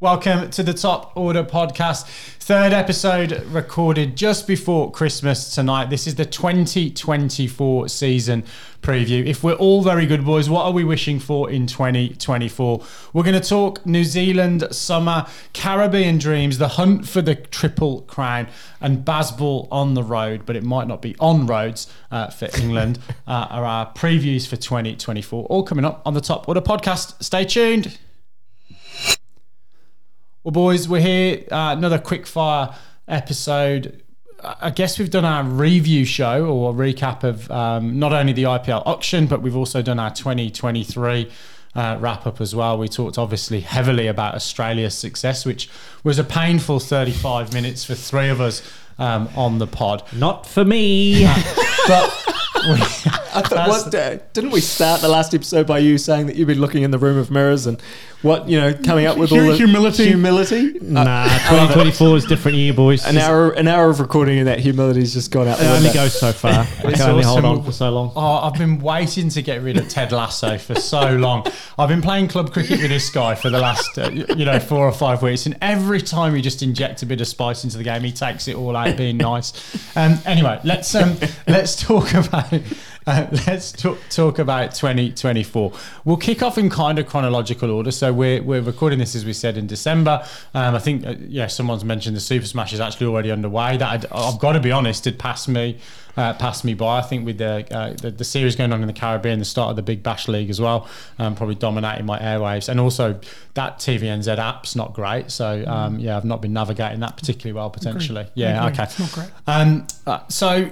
[0.00, 2.06] Welcome to the Top Order podcast.
[2.38, 5.90] Third episode recorded just before Christmas tonight.
[5.90, 8.44] This is the 2024 season
[8.80, 9.26] preview.
[9.26, 12.80] If we're all very good, boys, what are we wishing for in 2024?
[13.12, 18.46] We're going to talk New Zealand summer, Caribbean dreams, the hunt for the Triple Crown,
[18.80, 23.00] and Bazball on the road, but it might not be on roads uh, for England,
[23.26, 25.46] uh, are our previews for 2024.
[25.46, 27.20] All coming up on the Top Order podcast.
[27.20, 27.98] Stay tuned.
[30.48, 31.44] Well, boys, we're here.
[31.52, 32.74] Uh, another quick fire
[33.06, 34.02] episode.
[34.42, 38.82] I guess we've done our review show or recap of um, not only the IPL
[38.86, 41.30] auction, but we've also done our 2023
[41.74, 42.78] uh, wrap up as well.
[42.78, 45.68] We talked obviously heavily about Australia's success, which
[46.02, 48.62] was a painful 35 minutes for three of us
[48.98, 50.02] um, on the pod.
[50.14, 51.24] Not for me.
[51.86, 52.24] But
[52.70, 52.80] we,
[53.44, 56.48] I thought, what, uh, didn't we start the last episode by you saying that you've
[56.48, 57.80] been looking in the room of mirrors and
[58.22, 60.08] what you know, coming up with all the Humility.
[60.08, 60.72] humility?
[60.80, 63.06] nah, 2024 is different year, boys.
[63.06, 65.60] An hour, an hour of recording, and that humility's just gone out.
[65.60, 65.94] It only window.
[66.02, 66.66] goes so far.
[66.84, 68.12] I can only hold on for so long.
[68.16, 71.46] Oh, I've been waiting to get rid of Ted Lasso for so long.
[71.78, 74.86] I've been playing club cricket with this guy for the last, uh, you know, four
[74.86, 77.84] or five weeks, and every time we just inject a bit of spice into the
[77.84, 79.52] game, he takes it all out being nice.
[79.96, 82.52] Um, anyway, let's um, let's talk about
[83.08, 85.72] uh, let's talk, talk about 2024.
[86.04, 87.90] We'll kick off in kind of chronological order.
[87.90, 90.24] So we're we're recording this as we said in December.
[90.54, 93.78] Um, I think uh, yeah, someone's mentioned the Super Smash is actually already underway.
[93.78, 95.78] That I'd, I've got to be honest, it passed me
[96.18, 96.98] uh, passed me by.
[96.98, 99.70] I think with the, uh, the the series going on in the Caribbean, the start
[99.70, 100.88] of the Big Bash League as well,
[101.18, 103.20] um, probably dominating my airwaves, and also
[103.54, 105.30] that TVNZ app's not great.
[105.30, 108.26] So um, yeah, I've not been navigating that particularly well potentially.
[108.34, 108.72] Yeah, Agreed.
[108.74, 108.82] okay.
[108.82, 109.30] It's not great.
[109.46, 110.70] Um, uh, so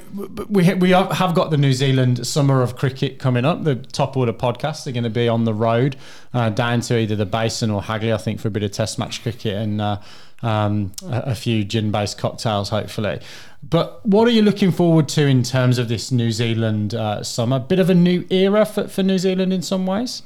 [0.48, 3.62] we we have have got the New Zealand Summer of Cricket coming up.
[3.62, 5.96] The top order podcasts are going to be on the road
[6.34, 8.98] uh, down to either the Basin or Hagley, I think, for a bit of Test
[8.98, 10.00] match cricket and uh,
[10.42, 13.20] um, a, a few gin-based cocktails, hopefully.
[13.68, 17.58] But what are you looking forward to in terms of this New Zealand uh, summer?
[17.58, 20.22] Bit of a new era for, for New Zealand in some ways.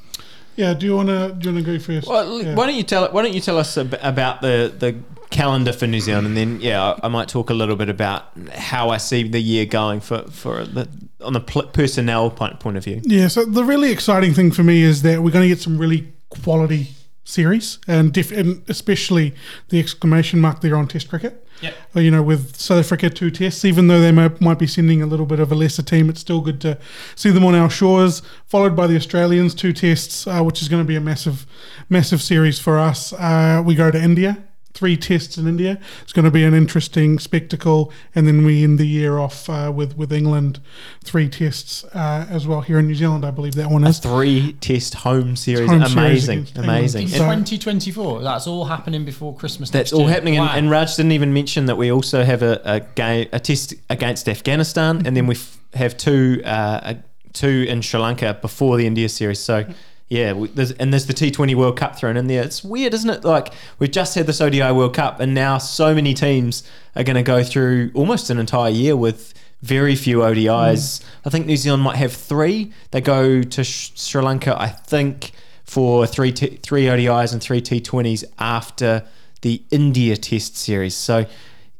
[0.57, 2.07] Yeah, do you wanna do you wanna go first?
[2.07, 2.55] Well, Yeah.
[2.55, 4.97] why don't you tell Why don't you tell us ab- about the the
[5.29, 8.25] calendar for New Zealand, and then yeah, I I might talk a little bit about
[8.53, 10.89] how I see the year going for for the
[11.21, 12.99] on the pl- personnel point point of view.
[13.05, 15.77] Yeah, so the really exciting thing for me is that we're going to get some
[15.77, 16.89] really quality
[17.23, 19.33] series, and, def- and especially
[19.69, 21.47] the exclamation mark there on Test cricket.
[21.61, 21.75] Yep.
[21.95, 25.01] Uh, You know, with South Africa two tests, even though they might, might be sending
[25.01, 26.77] a little bit of a lesser team, it's still good to
[27.15, 28.21] see them on our shores.
[28.47, 31.45] Followed by the Australians two tests, uh, which is going to be a massive,
[31.89, 33.13] massive series for us.
[33.13, 34.43] Uh, we go to India.
[34.81, 35.77] Three tests in India.
[36.01, 39.71] It's going to be an interesting spectacle, and then we end the year off uh,
[39.71, 40.59] with with England,
[41.03, 43.23] three tests uh, as well here in New Zealand.
[43.23, 43.99] I believe that one A is.
[43.99, 46.57] three test home series, Home amazing, against England.
[46.79, 47.01] amazing.
[47.03, 49.69] In So- 2024, that's all happening before Christmas.
[49.69, 50.13] That's next all year.
[50.15, 50.47] happening, Wow.
[50.47, 53.75] and, and Raj didn't even mention that we also have a, a game, a test
[53.91, 57.03] against Afghanistan, and then we f- have two, uh, a-
[57.33, 59.37] two in Sri Lanka before the India series.
[59.37, 59.63] So,
[60.11, 62.43] yeah, we, there's, and there's the T20 World Cup thrown in there.
[62.43, 63.23] It's weird, isn't it?
[63.23, 67.15] Like we've just had this ODI World Cup, and now so many teams are going
[67.15, 70.43] to go through almost an entire year with very few ODIs.
[70.43, 71.05] Mm.
[71.23, 72.73] I think New Zealand might have three.
[72.91, 75.31] They go to Sh- Sri Lanka, I think,
[75.63, 79.05] for three t- three ODIs and three T20s after
[79.43, 80.93] the India Test series.
[80.93, 81.25] So,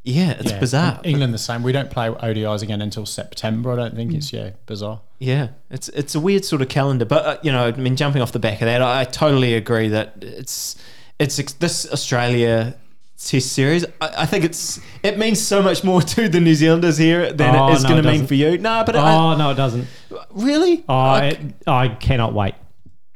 [0.03, 0.97] yeah, it's Yeah, bizarre.
[0.97, 1.62] and England the same.
[1.63, 3.72] We don't play ODIs again until September.
[3.72, 5.01] I don't think it's yeah bizarre.
[5.19, 8.22] Yeah, it's it's a weird sort of calendar, but uh, you know, I mean, jumping
[8.22, 10.75] off the back of that, I, I totally agree that it's
[11.19, 12.75] it's this Australia
[13.23, 13.85] Test series.
[14.01, 17.56] I, I think it's it means so much more to the New Zealanders here than
[17.56, 18.57] Oh, it is no, going to mean for you.
[18.57, 19.88] No, but Oh, I, no, it doesn't.
[20.31, 22.56] really, Oh, Like, it, I cannot wait.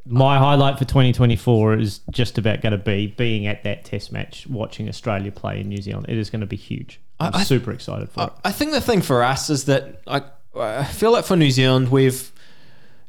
[0.07, 4.45] My highlight for 2024 is just about going to be being at that test match,
[4.47, 6.05] watching Australia play in New Zealand.
[6.09, 6.99] It is going to be huge.
[7.19, 8.31] I'm I- super excited for I, it.
[8.43, 10.21] I think the thing for us is that I,
[10.55, 12.31] I feel like for New Zealand we've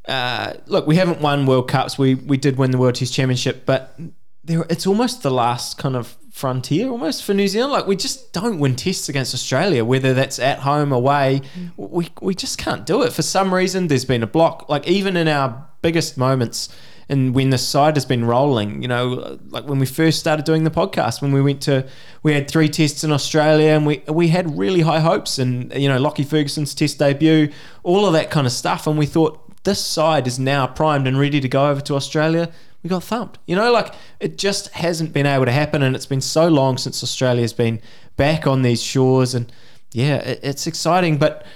[0.06, 1.98] uh, look we haven't won World Cups.
[1.98, 3.98] We we did win the World Test Championship, but
[4.44, 7.72] there it's almost the last kind of frontier almost for New Zealand.
[7.72, 11.42] Like we just don't win tests against Australia, whether that's at home away.
[11.76, 13.88] We we just can't do it for some reason.
[13.88, 14.68] There's been a block.
[14.68, 16.68] Like even in our biggest moments.
[17.08, 20.64] And when the side has been rolling, you know, like when we first started doing
[20.64, 21.86] the podcast, when we went to,
[22.24, 25.88] we had three tests in Australia, and we we had really high hopes, and you
[25.88, 27.52] know, Lockie Ferguson's test debut,
[27.84, 31.16] all of that kind of stuff, and we thought this side is now primed and
[31.16, 32.50] ready to go over to Australia.
[32.82, 36.10] We got thumped, you know, like it just hasn't been able to happen, and it's
[36.14, 37.80] been so long since Australia's been
[38.16, 39.52] back on these shores, and
[39.92, 41.46] yeah, it, it's exciting, but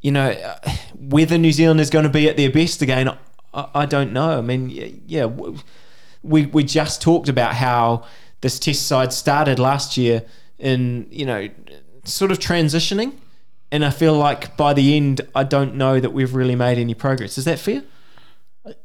[0.00, 0.28] you know,
[0.94, 3.08] whether New Zealand is going to be at their best again,
[3.54, 4.38] I, I don't know.
[4.38, 5.26] I mean, yeah,
[6.22, 8.04] we we just talked about how
[8.40, 10.22] this Test side started last year
[10.58, 11.48] in you know
[12.04, 13.14] sort of transitioning,
[13.70, 16.94] and I feel like by the end, I don't know that we've really made any
[16.94, 17.38] progress.
[17.38, 17.82] Is that fair?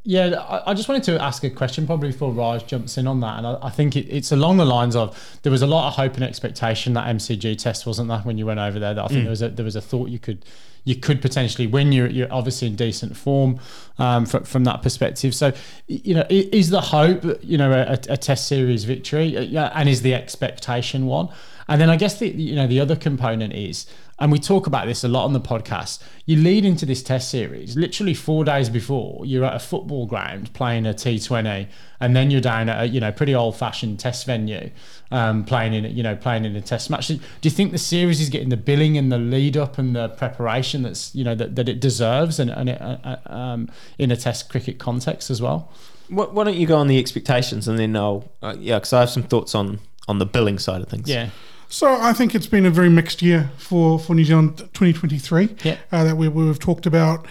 [0.03, 3.37] Yeah, I, just wanted to ask a question probably before Raj jumps in on that.
[3.37, 6.23] And I, think it's along the lines of there was a lot of hope and
[6.23, 8.95] expectation that MCG test, wasn't that when you went over there?
[8.95, 10.45] That I think there was a there was a thought you could
[10.83, 11.91] you could potentially win.
[11.91, 13.59] You're, you're obviously in decent form
[13.99, 15.35] um, from, from that perspective.
[15.35, 15.51] So,
[15.87, 19.25] you know, is the hope, you know, a, a test series victory?
[19.25, 21.27] Yeah, and is the expectation one?
[21.67, 23.85] And then I guess the you know the other component is,
[24.19, 26.01] and we talk about this a lot on the podcast.
[26.25, 30.53] You lead into this test series literally four days before you're at a football ground
[30.53, 31.67] playing a T20,
[31.99, 34.71] and then you're down at a you know pretty old fashioned test venue,
[35.11, 37.07] um, playing in you know playing in a test match.
[37.07, 40.09] Do you think the series is getting the billing and the lead up and the
[40.09, 43.69] preparation that's you know that, that it deserves and, and it, uh, uh, um,
[43.99, 45.71] in a test cricket context as well?
[46.09, 49.01] Why, why don't you go on the expectations and then I'll uh, yeah, because I
[49.01, 51.07] have some thoughts on on the billing side of things.
[51.07, 51.29] Yeah.
[51.69, 55.77] So I think it's been a very mixed year for, for New Zealand 2023 Yeah.
[55.91, 57.27] uh, that we, we've talked about.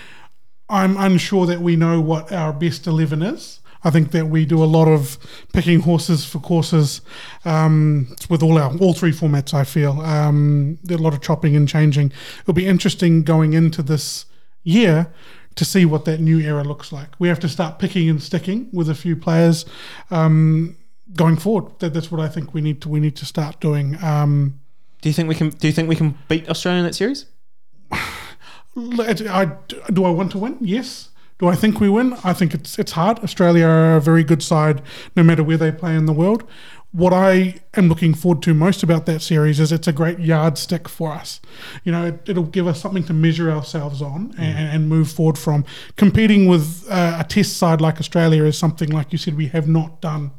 [0.68, 3.60] I'm unsure that we know what our best 11 is.
[3.84, 5.16] I think that we do a lot of
[5.52, 7.00] picking horses for courses
[7.44, 9.54] um, with all our all three formats.
[9.54, 12.12] I feel um, there's a lot of chopping and changing.
[12.40, 14.26] It'll be interesting going into this
[14.64, 15.12] year
[15.54, 17.10] to see what that new era looks like.
[17.20, 19.64] We have to start picking and sticking with a few players
[20.10, 20.76] um,
[21.14, 21.79] going forward.
[21.79, 24.03] That, that's what I think we need to we need to start doing.
[24.03, 24.61] Um,
[25.03, 25.50] Do you think we can?
[25.50, 27.26] Do you think we can beat Australia in that series?
[27.93, 29.53] I,
[29.93, 30.58] do I want to win?
[30.61, 31.11] Yes.
[31.38, 32.14] Do I think we win?
[32.25, 33.19] I think it's it's hard.
[33.20, 34.82] Australia are a very good side,
[35.14, 36.44] no matter where they play in the world.
[36.93, 40.88] What I am looking forward to most about that series is it's a great yardstick
[40.88, 41.41] for us.
[41.85, 45.37] You know, it, it'll give us something to measure ourselves on and, and move forward
[45.37, 45.67] from.
[45.97, 49.69] Competing with uh, a test side like Australia is something, like you said, we have
[49.69, 50.31] not done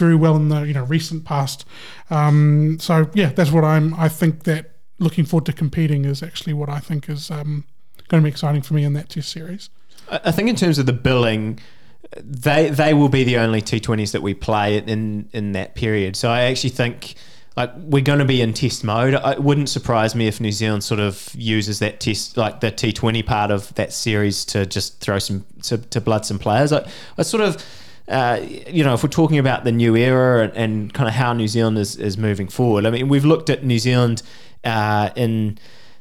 [0.00, 1.64] very well in the you know recent past.
[2.10, 3.94] Um, so yeah, that's what I'm.
[3.94, 7.64] I think that looking forward to competing is actually what I think is um,
[8.08, 9.70] going to be exciting for me in that test series.
[10.10, 11.60] I think in terms of the billing,
[12.16, 16.16] they they will be the only T20s that we play in in that period.
[16.16, 17.14] So I actually think
[17.56, 19.14] like we're going to be in test mode.
[19.14, 23.26] It wouldn't surprise me if New Zealand sort of uses that test like the T20
[23.26, 26.72] part of that series to just throw some to, to blood some players.
[26.72, 26.88] I,
[27.18, 27.64] I sort of
[28.10, 31.32] uh, you know, if we're talking about the new era and, and kind of how
[31.32, 34.22] New Zealand is, is moving forward, I mean, we've looked at New Zealand
[34.64, 35.58] uh, in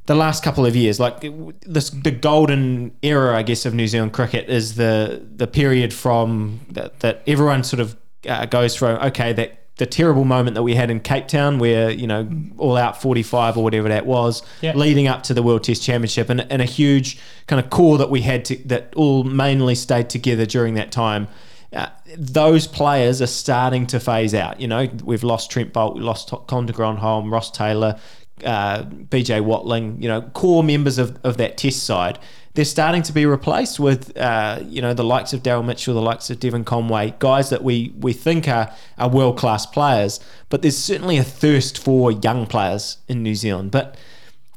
[0.07, 1.21] the last couple of years, like
[1.61, 6.61] this, the golden era, I guess, of New Zealand cricket is the the period from
[6.71, 7.95] that, that everyone sort of
[8.27, 8.99] uh, goes from.
[9.09, 12.27] Okay, that the terrible moment that we had in Cape Town, where you know
[12.57, 14.73] all out forty five or whatever that was, Yeah.
[14.75, 18.09] leading up to the World Test Championship, and, and a huge kind of core that
[18.09, 21.27] we had to, that all mainly stayed together during that time.
[21.71, 21.87] Uh,
[22.17, 24.59] those players are starting to phase out.
[24.59, 27.99] You know, we've lost Trent Boult, we lost Colin de Grandhomme, Ross Taylor,
[28.43, 30.01] uh, BJ Watling.
[30.01, 32.17] You know, core members of, of that Test side.
[32.55, 36.01] They're starting to be replaced with, uh, you know, the likes of Daryl Mitchell, the
[36.01, 40.19] likes of Devon Conway, guys that we we think are, are world class players.
[40.49, 43.69] But there's certainly a thirst for young players in New Zealand.
[43.69, 43.95] But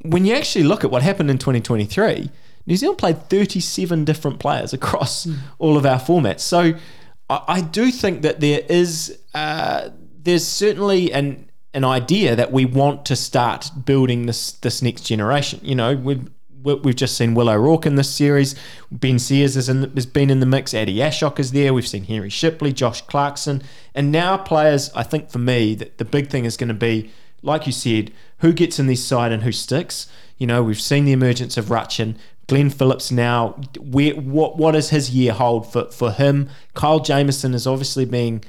[0.00, 2.30] when you actually look at what happened in 2023,
[2.66, 5.28] New Zealand played 37 different players across
[5.58, 6.40] all of our formats.
[6.40, 6.74] So
[7.32, 9.90] I, I do think that there is uh,
[10.22, 15.60] there's certainly an an idea that we want to start building this this next generation.
[15.62, 16.28] You know, we've
[16.62, 18.54] we- we've just seen Will O'Rourke in this series.
[18.90, 20.72] Ben Sears is in, has been in the mix.
[20.74, 21.74] Adi Ashok is there.
[21.74, 23.62] We've seen Henry Shipley, Josh Clarkson,
[23.94, 24.90] and now players.
[24.94, 27.10] I think for me that the big thing is going to be,
[27.42, 30.06] like you said, who gets in this side and who sticks.
[30.38, 32.16] You know, we've seen the emergence of Rachin.
[32.52, 36.50] Glenn Phillips now, where what what does his year hold for, for him?
[36.74, 38.44] Kyle Jamieson is obviously being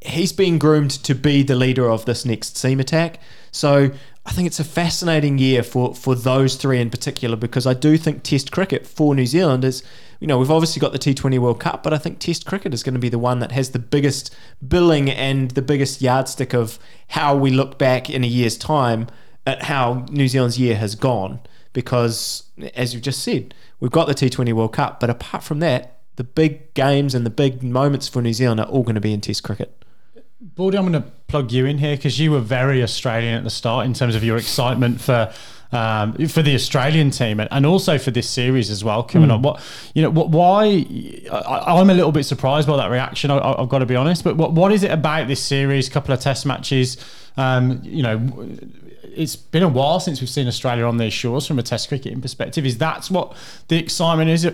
[0.00, 3.20] he's being groomed to be the leader of this next seam attack.
[3.52, 3.92] So
[4.26, 7.96] I think it's a fascinating year for, for those three in particular because I do
[7.96, 9.84] think Test cricket for New Zealand is,
[10.18, 12.82] you know, we've obviously got the T20 World Cup, but I think Test cricket is
[12.82, 14.34] going to be the one that has the biggest
[14.66, 16.80] billing and the biggest yardstick of
[17.10, 19.06] how we look back in a year's time
[19.46, 21.38] at how New Zealand's year has gone.
[21.72, 22.44] Because,
[22.74, 26.24] as you've just said, we've got the T20 World Cup, but apart from that, the
[26.24, 29.20] big games and the big moments for New Zealand are all going to be in
[29.20, 29.84] Test cricket.
[30.40, 33.50] Baldy, I'm going to plug you in here because you were very Australian at the
[33.50, 35.32] start in terms of your excitement for
[35.70, 39.42] um, for the Australian team and, and also for this series as well coming on.
[39.42, 39.60] What
[39.94, 40.86] you know, what why
[41.30, 43.30] I, I'm a little bit surprised by that reaction.
[43.30, 45.88] I, I've got to be honest, but what what is it about this series?
[45.88, 46.96] Couple of Test matches,
[47.38, 48.20] um, you know.
[49.14, 52.20] It's been a while since we've seen Australia on these shores from a Test cricketing
[52.20, 52.64] perspective.
[52.64, 53.34] Is that what
[53.66, 54.44] the excitement is,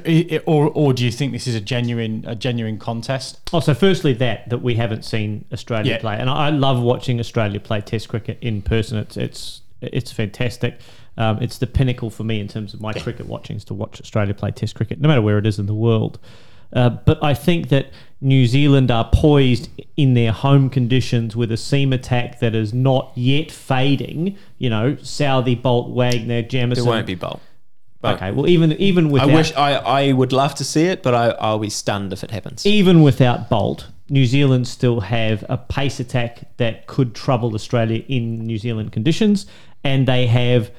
[0.47, 3.41] or, or do you think this is a genuine a genuine contest?
[3.53, 5.99] Oh, so firstly, that that we haven't seen Australia Yeah.
[5.99, 8.97] play, and I I love watching Australia play Test cricket in person.
[8.97, 10.81] It's it's it's fantastic.
[11.19, 14.01] Um, it's the pinnacle for me in terms of my cricket watching is to watch
[14.01, 16.19] Australia play Test cricket, no matter where it is in the world.
[16.75, 17.87] Uh, but I think that
[18.21, 23.13] New Zealand are poised in their home conditions with a seam attack that is not
[23.15, 24.37] yet fading.
[24.59, 26.85] You know, Southey, Boult, Wagner, Jamieson.
[26.85, 27.41] There won't be Boult.
[28.01, 31.03] But Okay, well, even even without, I wish I, I would love to see it,
[31.03, 32.67] but I, I'll be stunned if it happens.
[32.67, 38.45] even without Boult, New Zealand still have a pace attack that could trouble Australia in
[38.45, 39.47] New Zealand conditions,
[39.83, 40.71] and they have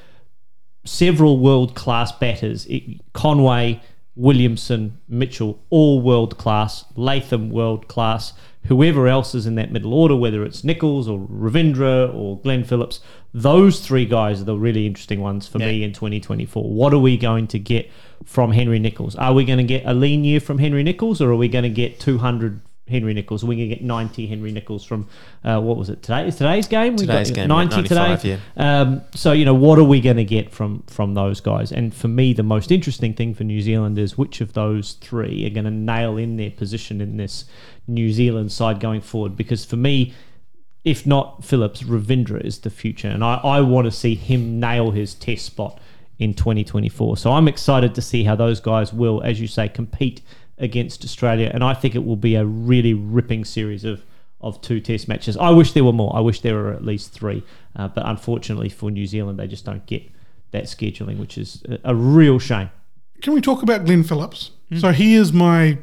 [0.83, 2.67] several world class batters:
[3.13, 3.81] Conway,
[4.15, 6.85] Williamson, Mitchell, all world class.
[6.95, 8.33] Latham, world class.
[8.63, 12.99] Whoever else is in that middle order, whether it's Nicholls or Ravindra or Glenn Phillips,
[13.33, 16.63] those three guys are the really interesting ones for me in 2024.
[16.63, 17.91] What are we going to get
[18.23, 19.15] from Henry Nicholls?
[19.17, 21.63] Are we going to get a lean year from Henry Nicholls, or are we going
[21.63, 23.43] to get 200 Henry Nicholls?
[23.43, 25.07] Are we going to get 90 Henry Nicholls from
[25.43, 26.27] uh, what was it today?
[26.27, 26.93] Is today's game?
[26.93, 28.39] We Today's got game, 90 95, today.
[28.57, 31.71] Um, so you know, what are we going to get from from those guys?
[31.71, 35.45] And for me, the most interesting thing for New Zealand is which of those three
[35.47, 37.45] are going to nail in their position in this
[37.87, 39.35] New Zealand side going forward.
[39.35, 40.13] Because for me,
[40.83, 44.91] if not Phillips, Ravindra is the future, and I, I want to see him nail
[44.91, 45.79] his test spot
[46.19, 47.17] in 2024.
[47.17, 50.21] So I'm excited to see how those guys will, as you say, compete
[50.57, 54.03] against Australia, and I think it will be a really ripping series of
[54.41, 55.35] of two test matches.
[55.37, 56.15] I wish there were more.
[56.15, 57.43] I wish there were at least three,
[57.75, 60.03] uh, but unfortunately for New Zealand, they just don't get
[60.51, 62.69] that scheduling, which is a, a real shame.
[63.21, 64.51] Can we talk about Glenn Phillips?
[64.69, 64.77] Hmm.
[64.77, 65.79] So he is my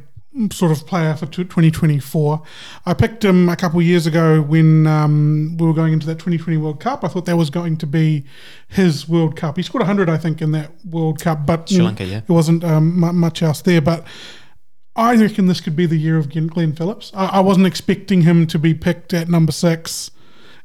[0.50, 2.42] sort of player for 2024.
[2.86, 6.14] I picked him a couple of years ago when um, we were going into that
[6.14, 7.04] 2020 World Cup.
[7.04, 8.24] I thought that was going to be
[8.68, 9.56] his World Cup.
[9.56, 12.20] He scored 100, I think, in that World Cup, but Sri Lanka, yeah.
[12.20, 13.82] there wasn't um, much else there.
[13.82, 14.06] But
[14.94, 17.10] I reckon this could be the year of Glenn Phillips.
[17.14, 20.10] I, I wasn't expecting him to be picked at number six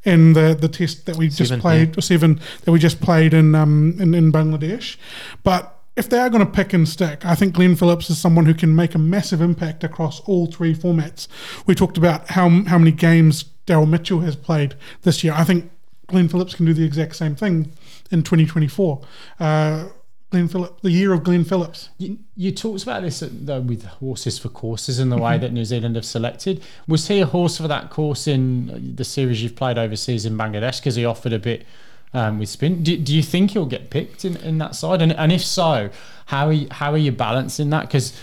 [0.03, 3.33] in the, the test that we just Seven, played, or seven that we just played
[3.33, 4.97] in um, in, in Bangladesh.
[5.43, 8.45] But if they are going to pick and stick, I think Glenn Phillips is someone
[8.45, 11.27] who can make a massive impact across all three formats.
[11.65, 15.33] We talked about how how many games Daryl Mitchell has played this year.
[15.33, 15.71] I think
[16.07, 17.73] Glenn Phillips can do the exact same thing
[18.11, 19.01] in 2024.
[19.39, 19.85] Uh,
[20.29, 21.89] Glenn Phillips, the year of Glenn Phillips.
[21.97, 25.53] You, you talked about this uh, though with horses for courses and the way that
[25.53, 26.61] New Zealand have selected.
[26.87, 30.79] Was he a horse for that course in the series you've played overseas in Bangladesh
[30.79, 31.65] because he offered a bit
[32.13, 32.83] um, with spin?
[32.83, 35.01] Do, do you think he'll get picked in, in that side?
[35.01, 35.89] And, and if so,
[36.25, 37.83] how are you, how are you balancing that?
[37.83, 38.13] Because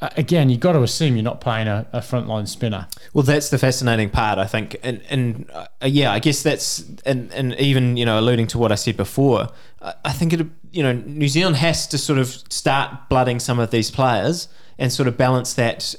[0.00, 2.86] again, you've got to assume you're not playing a, a frontline spinner.
[3.14, 7.32] Well, that's the fascinating part, I think, and and uh, yeah, I guess that's and
[7.32, 9.48] and even you know alluding to what I said before,
[9.80, 13.70] I, think it you know New Zealand has to sort of start blooding some of
[13.70, 15.94] these players and sort of balance that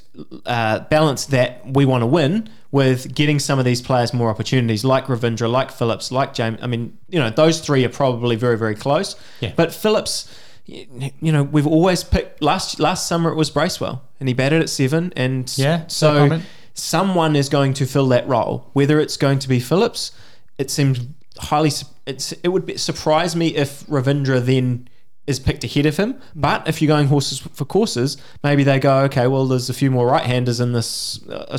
[0.46, 4.84] uh, balance that we want to win with getting some of these players more opportunities,
[4.84, 6.60] like Ravindra, like Phillips, like James.
[6.62, 9.16] I mean, you know, those three are probably very very close.
[9.40, 9.54] Yeah.
[9.56, 10.30] But Phillips
[10.68, 14.70] you know, we've always picked last last summer it was Bracewell and he batted at
[14.70, 16.42] seven and Yeah, so
[16.74, 18.70] someone is going to fill that role.
[18.74, 20.12] Whether it's going to be Phillips,
[20.58, 21.00] it seems
[21.38, 21.72] highly
[22.06, 24.88] it's it would be, surprise me if Ravindra then
[25.28, 26.20] is picked ahead of him.
[26.36, 28.16] But if you're going horses for courses,
[28.46, 31.58] maybe they go, okay, well, there's a few more right-handers in this uh,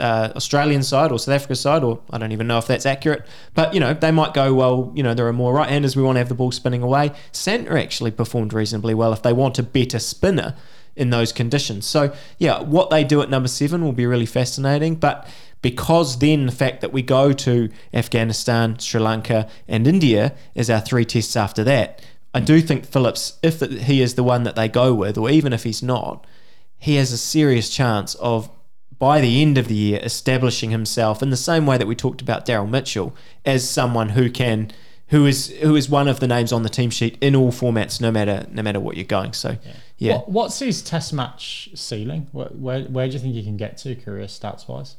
[0.00, 3.24] uh, Australian side or South Africa side, or I don't even know if that's accurate.
[3.54, 5.94] But you know, they might go, well, you know, there are more right-handers.
[5.94, 7.12] We want to have the ball spinning away.
[7.32, 10.56] Santner actually performed reasonably well if they want a better spinner
[10.96, 11.86] in those conditions.
[11.86, 14.96] So yeah, what they do at number seven will be really fascinating.
[14.96, 15.28] But
[15.62, 20.80] because then the fact that we go to Afghanistan, Sri Lanka, and India as our
[20.80, 22.02] three tests after that,
[22.34, 25.52] I do think Phillips, if he is the one that they go with, or even
[25.52, 26.26] if he's not,
[26.78, 28.50] he has a serious chance of
[28.98, 32.20] by the end of the year establishing himself in the same way that we talked
[32.20, 34.72] about Daryl Mitchell as someone who can
[35.08, 38.00] who is who is one of the names on the team sheet in all formats
[38.00, 39.56] no matter no matter what you're going so
[39.98, 42.28] yeah, What, what's his test match ceiling?
[42.30, 44.96] Where, where, where do you think he can get to career stats wise?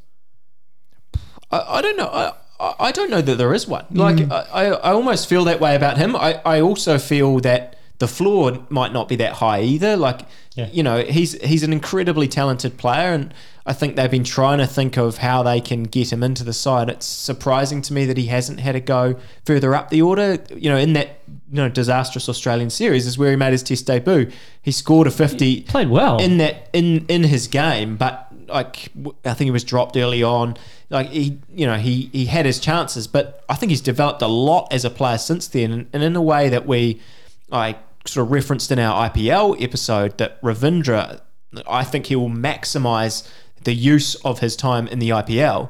[1.52, 2.08] I, I don't know.
[2.08, 2.34] I,
[2.80, 3.86] I don't know that there is one.
[3.92, 4.32] Like mm.
[4.32, 6.16] I, I I almost feel that way about him.
[6.16, 9.96] I, I also feel that the floor might not be that high either.
[9.98, 10.22] Like
[10.56, 10.68] Yeah.
[10.72, 13.34] you know, he's he's an incredibly talented player, and
[13.66, 16.54] I think they've been trying to think of how they can get him into the
[16.54, 16.90] side.
[16.90, 19.16] It's surprising to me that he hasn't had to go
[19.46, 20.38] further up the order.
[20.56, 21.20] You know, in that
[21.52, 24.32] you know disastrous Australian series is where he made his Test debut.
[24.62, 26.20] He scored a fifty, Played well.
[26.20, 28.90] in that in in his game, but like
[29.26, 30.58] I think he was dropped early on.
[30.90, 34.28] Like he, you know, he he had his chances, but I think he's developed a
[34.28, 37.02] lot as a player since then, and, and in a way that we,
[37.52, 41.22] I sort of referenced in our IPL episode that Ravindra,
[41.68, 43.30] I think he will maximise
[43.64, 45.70] the use of his time in the IPL.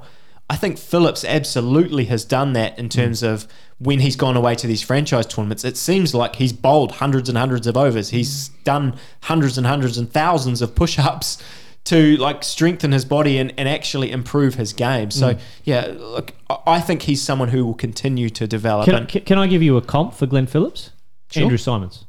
[0.49, 4.67] I think Phillips absolutely has done that in terms of when he's gone away to
[4.67, 5.63] these franchise tournaments.
[5.63, 8.09] It seems like he's bowled hundreds and hundreds of overs.
[8.09, 11.41] He's done hundreds and hundreds and thousands of push ups
[11.85, 15.11] to like strengthen his body and, and actually improve his game.
[15.11, 15.39] So, mm.
[15.63, 16.33] yeah, look,
[16.67, 18.85] I- think he's someone who will continue to develop.
[18.85, 20.91] Can, and, can I give you a comp for Glenn Phillips?
[21.31, 21.43] Sure.
[21.43, 22.05] Andrew Symonds.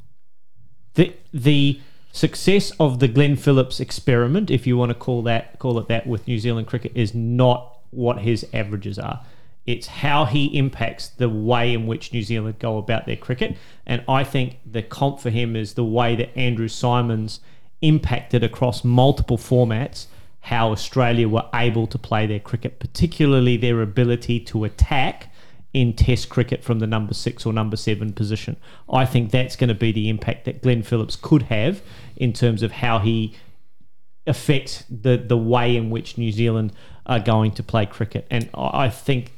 [0.95, 1.81] The the
[2.13, 6.07] success of the Glenn Phillips experiment, if you want to call that call it that,
[6.07, 9.21] with New Zealand cricket, is not what his averages are.
[9.67, 14.03] It's how he impacts the way in which New Zealand go about their cricket, and
[14.09, 17.41] I think the comp for him is the way that Andrew Symonds
[17.83, 20.07] impacted across multiple formats
[20.41, 25.33] how Australia were able to play their cricket, particularly their ability to attack
[25.73, 28.57] in Test cricket from the number six or number seven position.
[28.93, 31.83] I think that's going to be the impact that Glenn Phillips could have
[32.17, 33.37] in terms of how he
[34.27, 36.73] affects the the way in which New Zealand
[37.07, 38.27] are going to play cricket.
[38.31, 39.33] And I think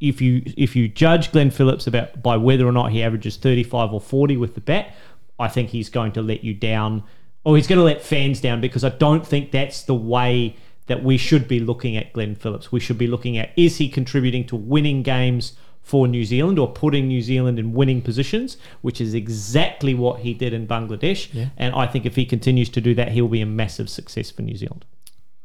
[0.00, 3.92] if you if you judge Glenn Phillips about by whether or not he averages 35
[3.92, 4.94] or 40 with the bat,
[5.38, 7.04] I think he's going to let you down
[7.46, 10.56] or he's going to let fans down because I don't think that's the way
[10.88, 12.72] that we should be looking at Glenn Phillips.
[12.72, 16.66] We should be looking at is he contributing to winning games for New Zealand or
[16.72, 21.32] putting New Zealand in winning positions, which is exactly what he did in Bangladesh.
[21.56, 24.42] And I think if he continues to do that, he'll be a massive success for
[24.42, 24.84] New Zealand.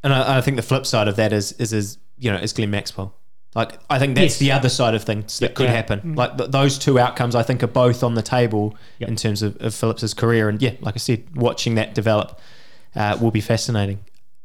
[0.02, 2.52] and I, I think the flip side of that is is is you know is
[2.52, 3.14] Glenn Maxwell.
[3.54, 4.38] Like I think that's Yes.
[4.38, 5.72] the other side of things that could Yeah.
[5.72, 6.14] happen.
[6.14, 9.08] Like th- those two outcomes, I think, are both on the table Yep.
[9.10, 10.48] in terms of, of Phillips's career.
[10.48, 12.38] And yeah, like I said, watching that develop
[12.96, 13.98] uh, will be fascinating.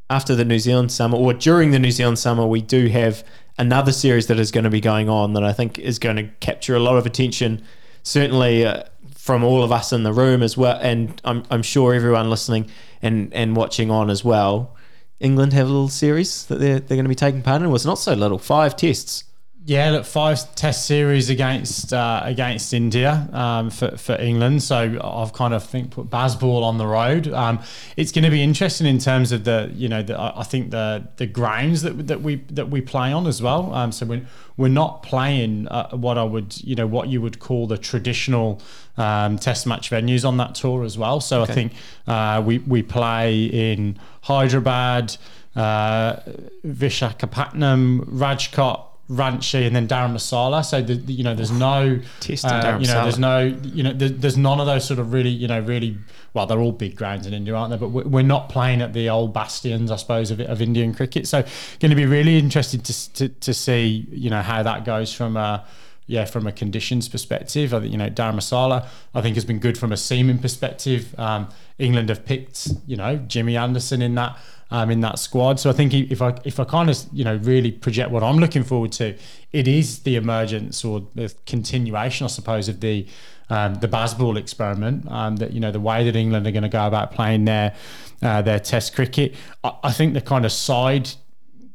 [0.09, 3.23] After the New Zealand summer, or during the New Zealand summer, we do have
[3.57, 6.23] another series that is going to be going on that I think is going to
[6.39, 7.61] capture a lot of attention.
[8.03, 8.65] Certainly.
[8.65, 8.83] Uh,
[9.15, 12.69] from all of us in the room as well, and I'm, I'm sure everyone listening
[13.01, 14.73] and, and watching on as well.
[15.19, 17.67] England have a little series that they're, they're going to be taking part in.
[17.67, 19.23] Well, it's not so little, five tests.
[19.67, 24.63] Yeah, look, five Test series against uh, against India um, for for England.
[24.63, 27.27] So I've kind of think put Bazball on the road.
[27.27, 27.59] Um,
[27.97, 31.09] it's going to be interesting in terms of the you know the, I think the
[31.17, 33.73] the grounds that that we that we play on as well.
[33.73, 34.25] Um, so we're
[34.55, 38.61] we're not playing uh, what I would you know what you would call the traditional
[38.95, 41.19] um, Test match venues on that tour as well.
[41.19, 41.73] So I think
[42.07, 45.17] uh, we we play in Hyderabad,
[45.57, 46.21] uh,
[46.65, 48.86] Vishakhapatnam, Rajkot.
[49.09, 50.65] Ranchi and then Dharamsala.
[50.65, 51.99] So the, the- you know, there's no,
[52.45, 55.29] uh, you know, there's no, you know, there, there's none of those sort of really,
[55.29, 55.97] you know, really.
[56.33, 57.77] Well, they're all big grounds in India, aren't they?
[57.77, 61.27] But we're not playing at the old bastions, I suppose, of, of Indian cricket.
[61.27, 61.41] So,
[61.79, 65.35] going to be really interested to, to to see, you know, how that goes from
[65.37, 65.65] a
[66.09, 69.77] yeah, from a conditions perspective, I think you know Dharamsala, I think has been good
[69.77, 71.13] from a seaming perspective.
[71.19, 74.37] Um, England have picked you know Jimmy Anderson in that
[74.69, 77.37] um, in that squad, so I think if I if I kind of you know
[77.37, 79.15] really project what I'm looking forward to,
[79.51, 83.07] it is the emergence or the continuation, I suppose, of the
[83.49, 85.09] um, the Bazball experiment.
[85.09, 87.75] Um, that you know the way that England are going to go about playing their
[88.21, 89.35] uh, their Test cricket.
[89.63, 91.09] I, I think the kind of side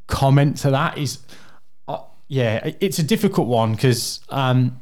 [0.06, 1.20] comment to that is
[1.88, 4.81] uh, yeah, it's a difficult one because um,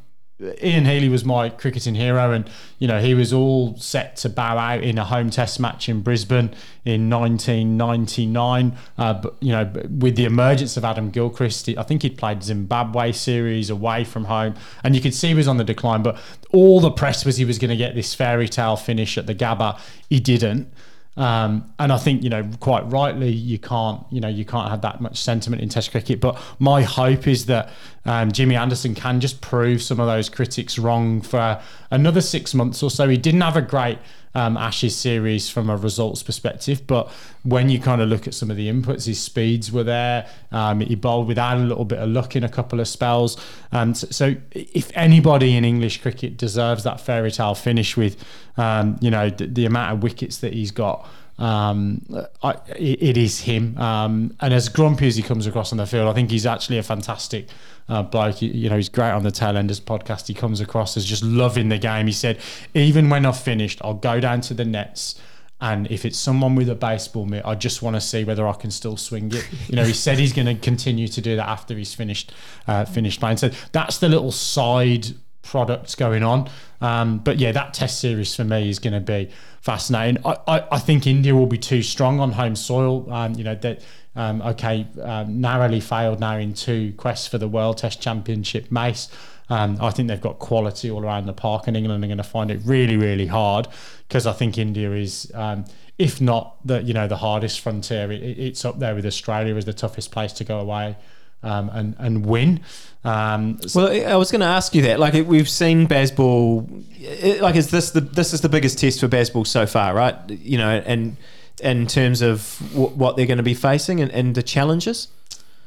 [0.63, 2.49] Ian Healy was my cricketing hero, and
[2.79, 6.01] you know he was all set to bow out in a home Test match in
[6.01, 8.77] Brisbane in 1999.
[8.97, 13.11] Uh, but you know, with the emergence of Adam Gilchrist, I think he'd played Zimbabwe
[13.11, 16.01] series away from home, and you could see he was on the decline.
[16.01, 16.19] But
[16.51, 19.35] all the press was he was going to get this fairy tale finish at the
[19.35, 19.79] Gabba.
[20.09, 20.71] He didn't.
[21.17, 24.81] Um, and I think you know quite rightly you can't you know you can't have
[24.81, 26.21] that much sentiment in Test cricket.
[26.21, 27.69] But my hope is that
[28.05, 31.61] um, Jimmy Anderson can just prove some of those critics wrong for
[31.91, 33.07] another six months or so.
[33.07, 33.99] He didn't have a great
[34.33, 37.11] um, Ashes series from a results perspective, but
[37.43, 40.27] when you kind of look at some of the inputs, his speeds were there.
[40.51, 43.37] Um, he bowled without a little bit of luck in a couple of spells.
[43.71, 48.23] Um, so, if anybody in English cricket deserves that fairy tale finish with,
[48.57, 51.07] um, you know, the, the amount of wickets that he's got.
[51.37, 52.05] Um,
[52.43, 56.07] I, it is him, um, and as grumpy as he comes across on the field,
[56.07, 57.47] I think he's actually a fantastic
[57.91, 58.41] uh, bloke.
[58.41, 60.27] You, you know, he's great on the tail enders podcast.
[60.27, 62.07] He comes across as just loving the game.
[62.07, 62.39] He said,
[62.73, 65.19] even when I've finished, I'll go down to the nets
[65.59, 68.53] And if it's someone with a baseball mitt, I just want to see whether I
[68.53, 69.47] can still swing it.
[69.67, 72.33] You know, he said he's going to continue to do that after he's finished
[72.67, 73.37] uh, finished playing.
[73.37, 75.07] So that's the little side
[75.43, 76.49] products going on.
[76.79, 79.29] Um, but yeah, that test series for me is going to be
[79.61, 80.23] fascinating.
[80.25, 83.11] I, I, I, think India will be too strong on home soil.
[83.11, 83.83] Um, you know, that
[84.15, 89.09] um, okay, um, narrowly failed now in two quests for the World Test Championship mace.
[89.49, 92.23] Um, I think they've got quality all around the park, and England are going to
[92.23, 93.67] find it really, really hard
[94.07, 95.65] because I think India is, um,
[95.97, 99.65] if not the you know the hardest frontier, it, it's up there with Australia as
[99.65, 100.95] the toughest place to go away
[101.43, 102.61] um, and and win.
[103.03, 104.99] Um, well, I was going to ask you that.
[104.99, 109.47] Like we've seen Bazball, like is this the this is the biggest test for Bazball
[109.47, 110.15] so far, right?
[110.29, 111.17] You know, and
[111.61, 115.07] in terms of w- what they're going to be facing and, and the challenges.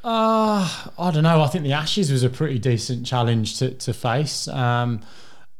[0.03, 1.41] Uh, I don't know.
[1.41, 4.47] I think the Ashes was a pretty decent challenge to, to face.
[4.47, 5.01] Um,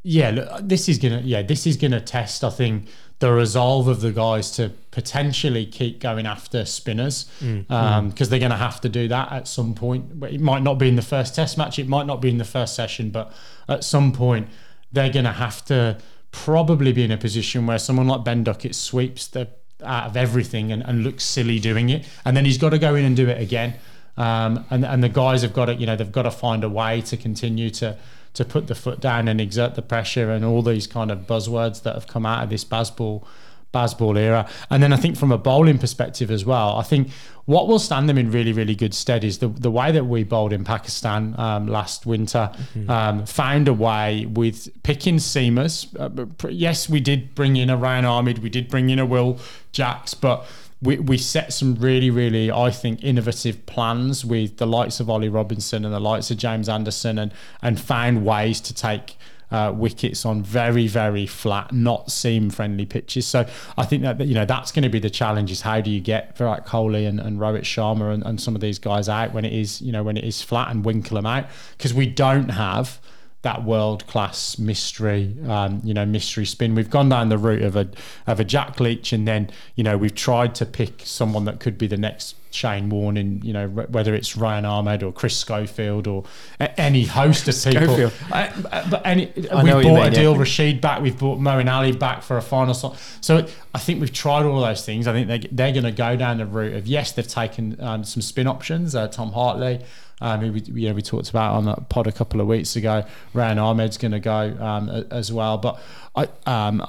[0.04, 2.44] yeah, look, this is gonna yeah this is gonna test.
[2.44, 2.88] I think
[3.20, 7.72] the resolve of the guys to potentially keep going after spinners because mm.
[7.72, 8.30] um, mm.
[8.30, 10.24] they're going to have to do that at some point.
[10.26, 12.46] It might not be in the first test match, it might not be in the
[12.46, 13.34] first session, but
[13.70, 14.50] at some point
[14.92, 15.98] they're going to have to
[16.32, 19.48] probably be in a position where someone like Ben Duckett sweeps the
[19.86, 22.96] out of everything and, and looks silly doing it, and then he's got to go
[22.96, 23.76] in and do it again.
[24.18, 26.70] Um, and and the guys have got to you know they've got to find a
[26.70, 27.98] way to continue to
[28.34, 31.84] to put the foot down and exert the pressure and all these kind of buzzwords
[31.84, 33.26] that have come out of this Bazball
[33.76, 34.48] Bazball era.
[34.70, 37.10] And then I think from a bowling perspective as well, I think
[37.46, 40.24] what will stand them in really, really good stead is the, the way that we
[40.24, 42.90] bowled in Pakistan um, last winter, mm-hmm.
[42.90, 45.88] um, found a way with picking seamers.
[46.00, 49.40] Uh, yes, we did bring in a Rehan Ahmed, we did bring in a Will
[49.72, 50.48] Jacks, but
[50.82, 55.30] we, we set some really, really, I think, innovative plans with the likes of Ollie
[55.30, 59.18] Robinson and the likes of James Anderson and, and found ways to take
[59.52, 63.26] uh, wickets on very, very flat, not seam friendly pitches.
[63.26, 65.90] So I think that, you know, that's going to be the challenge is how do
[65.90, 69.34] you get Virat Kohli and, and Rohit Sharma and, and some of these guys out
[69.34, 71.46] when it is, you know, when it is flat and winkle them out
[71.78, 73.00] because we don't have–
[73.46, 76.74] that world class mystery, um, you know, mystery spin.
[76.74, 77.88] We've gone down the route of a
[78.26, 81.78] of a Jack Leach, and then you know we've tried to pick someone that could
[81.78, 86.08] be the next Shane Warne, in you know whether it's Rehan Ahmed or Chris Schofield
[86.08, 86.24] or
[86.60, 88.12] any host of people.
[88.32, 88.52] I,
[88.90, 90.40] but any we bought Adil yeah.
[90.40, 92.98] Rashid back, we've bought Moeen Ali back for a final slot.
[93.22, 95.06] So I think we've tried all those things.
[95.06, 98.04] I think they they're going to go down the route of yes, they've taken um,
[98.04, 98.96] some spin options.
[98.96, 99.86] Uh, Tom Hartley
[100.22, 103.06] um, we, you know, we talked about on that pod a couple of weeks ago.
[103.34, 105.58] Rehan Ahmed's going to go um, as well.
[105.58, 105.80] But
[106.16, 106.86] I um,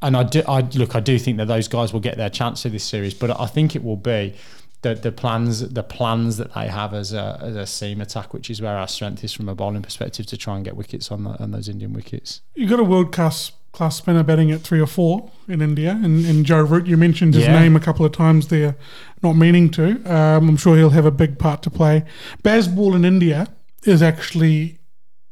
[0.00, 2.64] and I do I look I do think that those guys will get their chance
[2.64, 4.34] in this series, but I think it will be
[4.82, 8.48] the, the plans the plans that they have as a as a seam attack, which
[8.48, 11.24] is where our strength is from a bowling perspective to try and get wickets on
[11.24, 12.40] the, on those Indian wickets.
[12.54, 16.24] You got a world class class spinner batting at three or four in India, and,
[16.26, 16.86] and Joe Root.
[16.86, 17.58] You mentioned his yeah.
[17.58, 18.76] name a couple of times there,
[19.22, 19.92] not meaning to.
[20.12, 22.04] Um, I'm sure he'll have a big part to play.
[22.42, 23.48] Bazball in India
[23.84, 24.78] is actually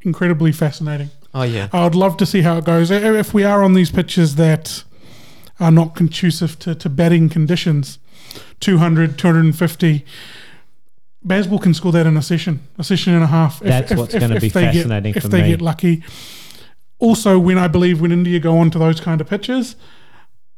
[0.02, 1.10] incredibly fascinating.
[1.34, 2.90] Oh yeah, I would love to see how it goes.
[2.90, 4.84] If we are on these pitches that
[5.60, 7.98] are not conducive to, to batting conditions
[8.60, 10.04] 200, 250.
[11.26, 13.60] Bazball can score that in a session, a session and a half.
[13.60, 15.48] That's if, what's going to be fascinating get, If they me.
[15.50, 16.02] get lucky.
[16.98, 19.76] Also, when I believe when India go on to those kind of pitches,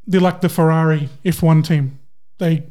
[0.07, 1.99] they're like the Ferrari F1 team.
[2.39, 2.63] They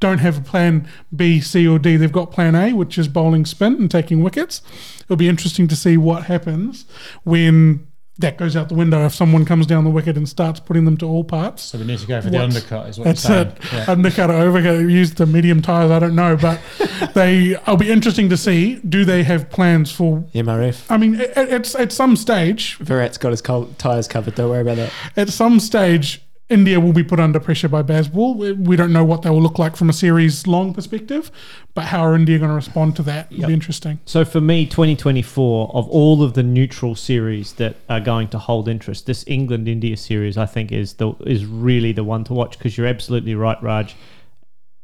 [0.00, 1.96] don't have a plan B, C, or D.
[1.96, 4.62] They've got plan A, which is bowling spin and taking wickets.
[5.02, 6.84] It'll be interesting to see what happens
[7.24, 7.86] when
[8.18, 10.96] that goes out the window if someone comes down the wicket and starts putting them
[10.96, 11.62] to all parts.
[11.62, 13.48] So we need to go for the undercut, is what that's you're saying.
[13.48, 13.72] It.
[13.72, 13.84] Yeah.
[13.88, 14.90] Undercut or overcut.
[14.90, 15.90] Use the medium tires.
[15.90, 16.60] I don't know, but
[17.14, 17.50] they.
[17.50, 18.76] It'll be interesting to see.
[18.76, 20.86] Do they have plans for MRF?
[20.90, 24.34] I mean, at, at, at some stage, Virat's got his tires covered.
[24.34, 24.92] Don't worry about that.
[25.16, 28.56] At some stage, India will be put under pressure by Bazball.
[28.56, 31.32] We don't know what they will look like from a series long perspective,
[31.74, 33.26] but how are India going to respond to that?
[33.32, 33.48] It'll yep.
[33.48, 33.98] be interesting.
[34.04, 38.68] So for me, 2024, of all of the neutral series that are going to hold
[38.68, 42.58] interest, this England India series, I think, is the is really the one to watch
[42.58, 43.96] because you're absolutely right, Raj.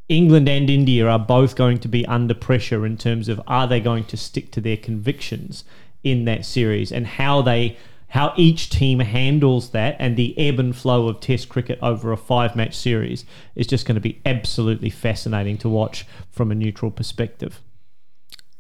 [0.09, 3.79] England and India are both going to be under pressure in terms of are they
[3.79, 5.65] going to stick to their convictions
[6.03, 7.77] in that series and how they
[8.13, 12.17] how each team handles that and the ebb and flow of Test cricket over a
[12.19, 16.91] five match series is just going to be absolutely fascinating to watch from a neutral
[16.91, 17.63] perspective.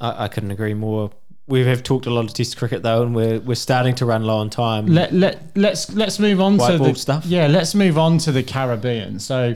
[0.01, 1.11] I, I couldn't agree more.
[1.49, 4.25] We have talked a lot of Test cricket though, and we're we're starting to run
[4.25, 4.87] low on time.
[4.87, 7.27] Let let let's let's move on White to the stuff.
[7.27, 9.21] Yeah, let's move on to the Caribbean.
[9.21, 9.55] So.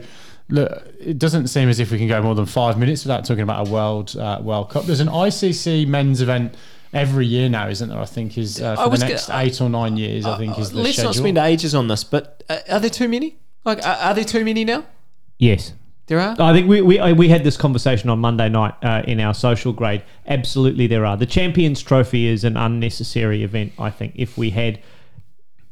[0.49, 3.43] Look, it doesn't seem as if we can go more than five minutes without talking
[3.43, 4.85] about a World uh, World Cup.
[4.85, 6.55] There's an ICC men's event
[6.97, 7.99] every year now, isn't there?
[7.99, 10.27] I think is uh, for the next gonna, eight or nine years.
[10.27, 11.11] I think is the let's schedule.
[11.11, 13.39] not spend ages on this, but uh, are there too many?
[13.65, 14.85] Like, are, are there too many now?
[15.39, 15.73] Yes.
[16.07, 16.37] There are.
[16.39, 19.35] I think we, we, uh, we had this conversation on Monday night uh, in our
[19.35, 20.05] social grade.
[20.27, 21.17] Absolutely, there are.
[21.17, 24.13] The Champions Trophy is an unnecessary event, I think.
[24.15, 24.81] If we had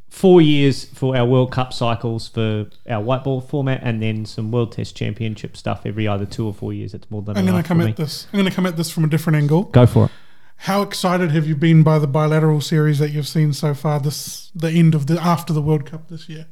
[0.09, 4.51] four years for our World Cup cycles for our white ball format and then some
[4.51, 7.61] World Test Championship stuff every either two or four years, it's more than I'm going
[7.61, 8.27] to come at this.
[8.33, 9.63] I'm going to come at this from a different angle.
[9.63, 10.11] Go for it.
[10.57, 13.99] How excited have you been by the bilateral series that you've seen so far?
[13.99, 16.47] This the end of the after the World Cup this year.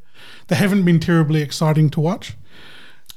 [0.47, 2.35] They haven't been terribly exciting to watch.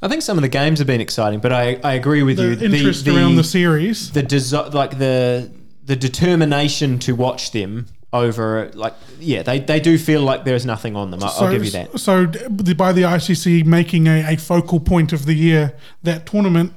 [0.03, 2.55] I think some of the games have been exciting, but I, I agree with The
[2.55, 2.75] you.
[2.75, 4.11] interest around the series.
[4.13, 5.51] the desi- like the
[5.85, 10.97] the determination to watch them over like yeah they, they do feel like there's nothing
[10.97, 11.23] on them.
[11.23, 11.99] I, I'll give you that.
[12.01, 12.27] So
[12.75, 16.73] by the ICC making a, a focal point of the year that tournament,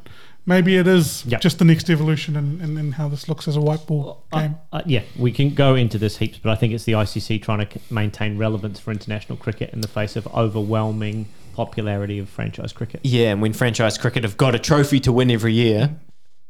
[0.49, 1.41] maybe it is Yep.
[1.41, 4.55] just the next evolution in, in, in how this looks as a white ball game.
[4.73, 7.65] Uh, yeah, we can go into this heaps, but I think it's the ICC trying
[7.65, 12.73] to c- maintain relevance for international cricket in the face of overwhelming popularity of franchise
[12.73, 12.99] cricket.
[13.03, 15.95] Yeah, and when franchise cricket have got a trophy to win every year,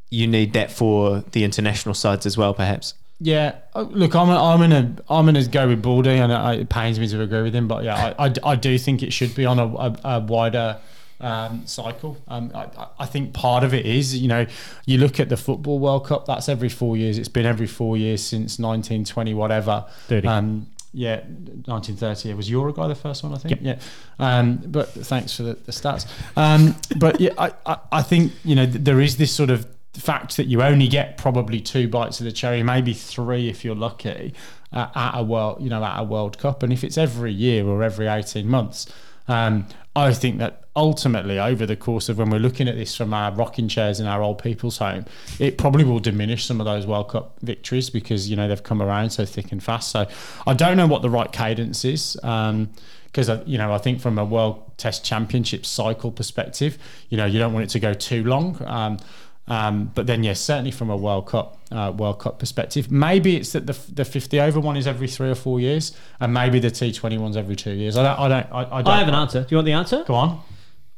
[0.10, 2.94] you need that for the international sides as well, perhaps.
[3.22, 6.62] Yeah, uh, look, I'm I'm in a I'm in a go with Baldy, and it,
[6.62, 9.12] it pains me to agree with him, but yeah, I, I, I do think it
[9.12, 10.78] should be on a, a, a wider
[11.22, 12.18] um, cycle.
[12.28, 12.68] Um, I,
[13.00, 14.46] I- think part of it is, you know,
[14.86, 16.26] you look at the football World Cup.
[16.26, 17.18] That's every four years.
[17.18, 19.86] It's been every four years since 1920, whatever.
[20.08, 20.28] 30.
[20.28, 22.30] Um, yeah, 1930.
[22.32, 23.60] It was Uruguay the first one, I think.
[23.62, 23.80] Yeah.
[24.18, 26.08] Um, but thanks for the, the stats.
[26.36, 29.68] Um, but yeah, I, I, I think you know th- there is this sort of
[29.94, 33.76] fact that you only get probably two bites of the cherry, maybe three if you're
[33.76, 34.34] lucky,
[34.72, 36.64] uh, at a world, you know, at a World Cup.
[36.64, 38.92] And if it's every year or every 18 months,
[39.30, 43.14] um, I think that ultimately, over the course of when we're looking at this from
[43.14, 45.06] our rocking chairs in our old people's home,
[45.40, 48.82] it probably will diminish some of those World Cup victories because you know they've come
[48.82, 49.92] around so thick and fast.
[49.92, 50.08] So
[50.48, 52.18] I don't know what the right cadence is.
[52.24, 52.70] Um,
[53.12, 56.78] because you know, I think from a World Test Championship cycle perspective,
[57.10, 58.62] you know, you don't want it to go too long.
[58.66, 59.00] Um,
[59.50, 63.52] um, but then, yes, certainly from a World Cup uh, World Cup perspective, maybe it's
[63.54, 66.70] that the the fifty over one is every three or four years, and maybe the
[66.70, 67.98] T Twenty one's every two years.
[67.98, 68.20] I don't.
[68.20, 68.54] I don't.
[68.54, 68.94] I, I don't.
[68.94, 69.42] I have an answer.
[69.42, 70.04] Do you want the answer?
[70.06, 70.42] Go on.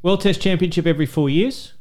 [0.04, 1.74] World Test Championship every four years,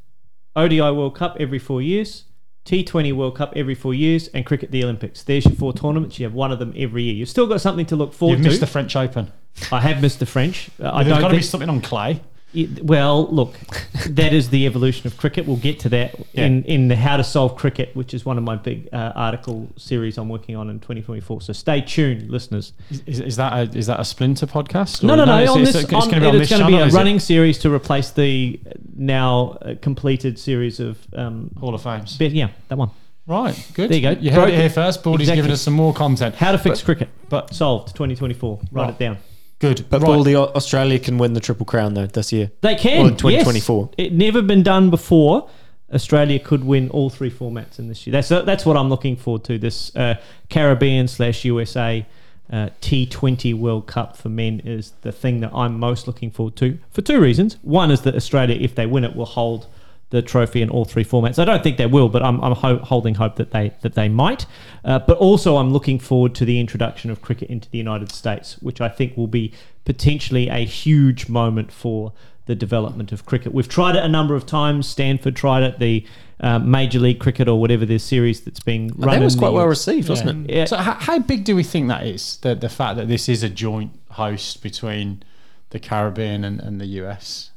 [0.54, 2.24] ODI World Cup every four years,
[2.66, 5.22] T20 World Cup every four years, and Cricket the Olympics.
[5.22, 6.18] There's your four tournaments.
[6.18, 7.14] You have one of them every year.
[7.14, 8.38] You've still got something to look forward to.
[8.38, 8.48] You've to.
[8.50, 9.32] missed the French Open.
[9.72, 10.70] I have missed the French.
[10.80, 12.20] Uh, I There's got to be something on clay.
[12.54, 13.54] It- well, look,
[14.08, 15.46] that is the evolution of cricket.
[15.46, 16.46] We'll get to that Yeah.
[16.46, 19.68] in in the How to Solve Cricket, which is one of my big uh, article
[19.76, 21.42] series I'm working on in 2024.
[21.42, 22.72] So stay tuned, listeners.
[23.06, 25.02] Is, is, that a is that a Splinter podcast?
[25.02, 25.38] No, Or- no, no.
[25.42, 26.68] it's- this, it's going to be on it's this channel.
[26.68, 26.98] be a is it?
[26.98, 28.58] running series to replace the
[28.96, 30.98] now uh, completed series of.
[31.14, 32.16] Um, Hall of Fames.
[32.18, 32.90] but yeah, that one.
[33.26, 33.90] Right, good.
[33.90, 34.20] There you go.
[34.20, 34.60] You heard Broke it it.
[34.60, 35.04] here first.
[35.04, 35.36] Baldy's Exactly.
[35.42, 36.34] giving us some more content.
[36.34, 37.08] How to fix cricket.
[37.28, 38.58] but- solved 2024.
[38.72, 38.90] Write Right.
[38.90, 39.18] it down.
[39.60, 39.86] Good.
[39.88, 40.08] But right.
[40.08, 42.50] Baldy, Australia can win the Triple Crown though this year.
[42.62, 43.04] They can.
[43.04, 43.90] Or in 2024.
[43.96, 44.06] Yes.
[44.06, 45.48] It never been done before.
[45.92, 48.12] Australia could win all three formats in this year.
[48.12, 49.58] That's that's what I'm looking forward to.
[49.58, 50.14] This uh,
[50.48, 52.06] Caribbean slash USA
[52.50, 56.78] uh, T20 World Cup for men is the thing that I'm most looking forward to
[56.90, 57.56] for two reasons.
[57.62, 59.66] One is that Australia, if they win it, will hold
[60.10, 61.38] the trophy in all three formats.
[61.38, 64.08] I don't think they will, but I'm, I'm ho- holding hope that they that they
[64.08, 64.44] might.
[64.84, 68.56] Uh, but also, I'm looking forward to the introduction of cricket into the United States,
[68.60, 69.52] which I think will be
[69.84, 72.12] potentially a huge moment for
[72.46, 73.54] the development of cricket.
[73.54, 74.88] We've tried it a number of times.
[74.88, 75.78] Stanford tried it.
[75.78, 76.04] The
[76.40, 79.18] uh, Major League Cricket or whatever this series that's being run.
[79.18, 80.54] that was quite the- well received, wasn't it?
[80.56, 80.64] Yeah.
[80.64, 82.38] So how, how big do we think that is?
[82.38, 85.22] The the fact that this is a joint host between
[85.68, 87.50] the Caribbean and, and the US.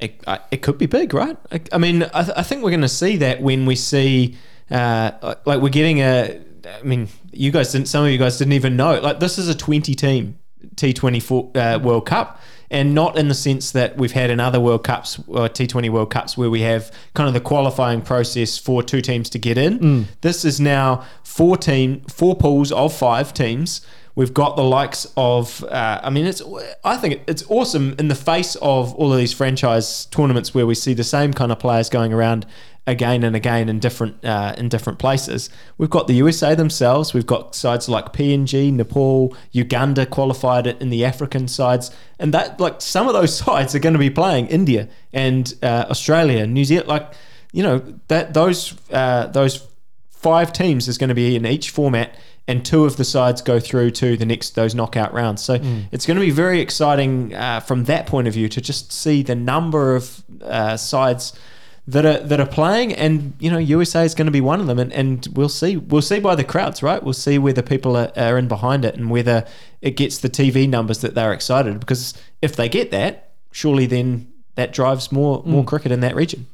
[0.00, 1.36] It, it could be big, right?
[1.52, 4.36] I, I mean, I, th- I think we're going to see that when we see,
[4.70, 6.40] uh, like, we're getting a.
[6.66, 7.88] I mean, you guys didn't.
[7.88, 9.00] Some of you guys didn't even know.
[9.00, 10.38] Like, this is a twenty-team
[10.76, 11.22] T Twenty
[11.54, 15.20] uh, World Cup, and not in the sense that we've had in other World Cups
[15.26, 19.00] or T Twenty World Cups where we have kind of the qualifying process for two
[19.00, 20.06] teams to get in.
[20.20, 23.80] This is now four team, four pools of five teams.
[24.14, 26.42] We've got the likes of, uh, I mean, it's.
[26.84, 30.74] I think it's awesome in the face of all of these franchise tournaments where we
[30.74, 32.46] see the same kind of players going around
[32.86, 35.48] again and again in different uh, in different places.
[35.78, 37.14] We've got the USA themselves.
[37.14, 42.80] We've got sides like PNG, Nepal, Uganda qualified in the African sides, and that like
[42.80, 46.88] some of those sides are going to be playing India and uh, Australia, New Zealand.
[46.88, 47.12] Like
[47.52, 49.66] you know that those uh, those
[50.10, 52.14] five teams is going to be in each format
[52.50, 55.40] and two of the sides go through to the next those knockout rounds.
[55.42, 55.54] So
[55.92, 59.22] it's going to be very exciting uh, from that point of view to just see
[59.22, 61.32] the number of uh, sides
[61.86, 62.92] that are that are playing.
[62.92, 65.76] And you know USA is going to be one of them and, and we'll see
[65.76, 67.00] we'll see by the crowds right?
[67.00, 69.46] We'll see whether people are, are in behind it and whether
[69.80, 71.78] it gets the TV numbers that they're excited.
[71.78, 76.46] Because if they get that surely then that drives more more cricket in that region.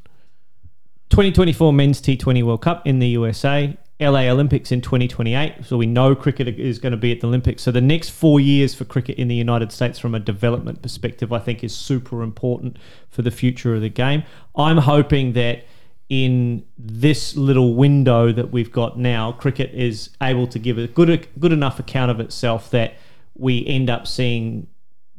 [1.11, 5.65] 2024 Men's T20 World Cup in the USA, LA Olympics in 2028.
[5.65, 7.63] So we know cricket is going to be at the Olympics.
[7.63, 11.33] So the next four years for cricket in the United States, from a development perspective,
[11.33, 12.77] I think is super important
[13.09, 14.25] for the future of the game.
[14.55, 15.65] I'm hoping that
[16.09, 21.27] in this little window that we've got now, cricket is able to give a good
[21.39, 22.95] good enough account of itself that
[23.35, 24.67] we end up seeing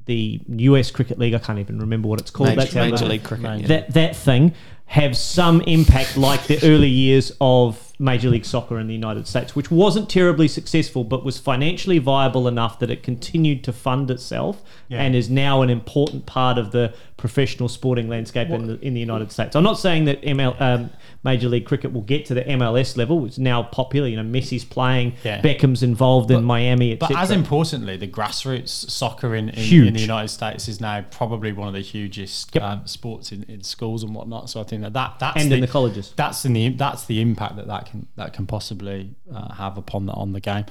[0.06, 1.34] the US Cricket League.
[1.34, 2.50] I can't even remember what it's called.
[2.50, 3.62] Major, That's Major League Cricket.
[3.62, 3.68] yeah.
[3.68, 4.54] that that thing
[4.86, 9.56] have some impact like the early years of Major League Soccer in the United States,
[9.56, 14.62] which wasn't terribly successful but was financially viable enough that it continued to fund itself
[14.88, 15.02] Yeah.
[15.02, 19.00] and is now an important part of the professional sporting landscape in the in the
[19.00, 19.56] United States.
[19.56, 20.90] I'm not saying that ML um,
[21.24, 23.26] Major League Cricket will get to the MLS level.
[23.26, 24.08] It's now popular.
[24.08, 25.42] You know, Messi's playing, Yeah.
[25.42, 30.28] Beckham's involved in Miami, But as importantly, the grassroots soccer in, in, in the United
[30.30, 32.64] States is now probably one of the hugest Yep.
[32.64, 34.50] um, sports in, in schools and whatnot.
[34.50, 36.14] So I think that, that that's and the, in the colleges.
[36.16, 40.06] that's in the that's the impact that that can that can possibly uh, have upon
[40.06, 40.66] the on the game.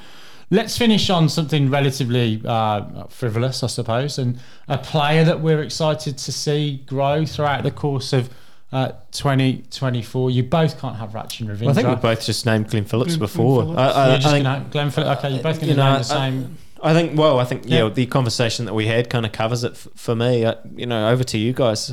[0.49, 6.19] Let's finish on something relatively uh, frivolous, I suppose, and a player that we're excited
[6.19, 8.31] to see grow throughout the course of
[8.71, 10.31] uh, 2024.
[10.31, 11.61] You both can't have Rachin Ravindra.
[11.63, 13.63] Well, I think we both just named Glenn Phillips Glenn before.
[13.63, 13.79] Phillips.
[13.81, 15.19] I, I, You're I think, gonna, Glenn Phillips.
[15.19, 16.59] Okay, you're both going you to know, name the I- same.
[16.83, 17.19] I think.
[17.19, 17.89] Well, I think yeah, Yeah.
[17.89, 20.45] the conversation that we had kind of covers it f- for me.
[20.47, 21.93] I, you know, over to you guys.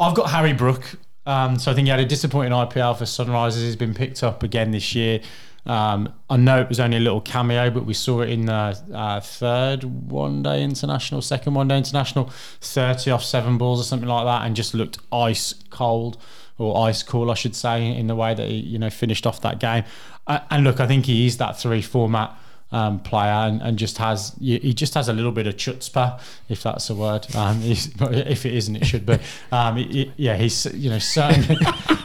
[0.00, 0.82] I've got Harry Brook.
[1.26, 3.62] Um, so I think he had a disappointing IPL for Sunrisers.
[3.62, 5.20] He's been picked up again this year.
[5.66, 8.78] Um, I know it was only a little cameo, but we saw it in the
[8.92, 14.08] uh, third one day international, second one day international, 30 off seven balls or something
[14.08, 16.18] like that, and just looked ice cold
[16.58, 19.40] or ice cool, I should say, in the way that he you know finished off
[19.42, 19.84] that game.
[20.26, 22.36] Uh, and look, I think he is that three format
[22.72, 26.64] um, player and, and just has he just has a little bit of chutzpah if
[26.64, 29.18] that's a word um, if it isn't it should be
[29.52, 31.56] um, he- yeah he's you know certainly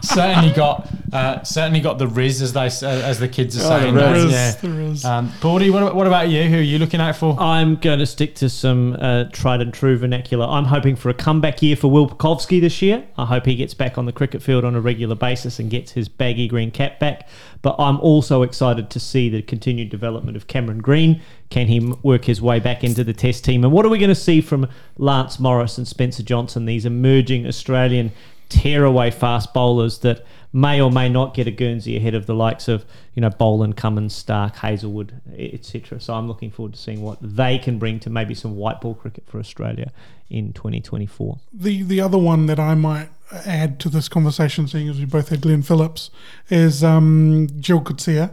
[0.01, 3.69] certainly got uh, certainly got the riz as they s- as the kids are Oh,
[3.69, 4.03] the saying riz.
[4.03, 4.13] now.
[4.13, 5.05] There is, yeah there is.
[5.05, 8.05] um, Baldy what, what about you who are you looking out for I'm going to
[8.05, 10.45] stick to some uh, tried and true vernacular.
[10.45, 13.03] I'm hoping for a comeback year for Will Pucovski this year.
[13.17, 15.91] I hope he gets back on the cricket field on a regular basis and gets
[15.91, 17.27] his baggy green cap back.
[17.61, 21.21] But I'm also excited to see the continued development of Cameron Green.
[21.49, 23.63] Can he work his way back into the Test team?
[23.63, 27.45] And what are we going to see from Lance Morris and Spencer Johnson, these emerging
[27.45, 28.11] Australian
[28.51, 32.67] tearaway fast bowlers that may or may not get a Guernsey ahead of the likes
[32.67, 35.99] of you know Boland, Cummins, Starc, Hazlewood, etc.
[35.99, 38.93] So I'm looking forward to seeing what they can bring to maybe some white ball
[38.93, 39.91] cricket for Australia
[40.29, 41.39] in 2024.
[41.53, 45.29] the the other one that I might add to this conversation, seeing as we both
[45.29, 46.09] had Glenn Phillips,
[46.49, 48.31] is um, Gerald Coetzee.